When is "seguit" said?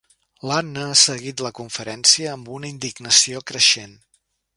1.01-1.43